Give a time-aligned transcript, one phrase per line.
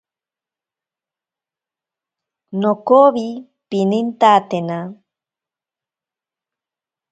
[2.59, 3.27] Nokowi
[3.69, 4.79] pinintatena.